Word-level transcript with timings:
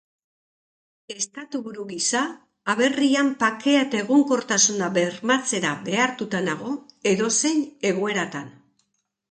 Estatuburu 1.15 1.85
gisa, 1.91 2.21
aberrian 2.75 3.29
bakea 3.43 3.85
eta 3.89 4.01
egonkortasuna 4.07 4.89
bermatzera 4.97 5.77
behartuta 5.91 6.43
nago, 6.51 6.77
edozein 7.15 7.65
egoeratan. 7.93 8.53